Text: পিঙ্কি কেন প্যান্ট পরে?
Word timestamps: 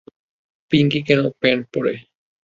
পিঙ্কি 0.71 0.99
কেন 1.07 1.21
প্যান্ট 1.41 1.63
পরে? 1.73 1.93